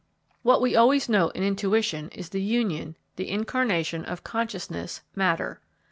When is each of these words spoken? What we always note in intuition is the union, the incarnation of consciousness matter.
What 0.41 0.61
we 0.61 0.75
always 0.75 1.07
note 1.07 1.35
in 1.35 1.43
intuition 1.43 2.09
is 2.09 2.29
the 2.29 2.41
union, 2.41 2.97
the 3.17 3.29
incarnation 3.29 4.03
of 4.03 4.23
consciousness 4.23 5.01
matter. 5.15 5.61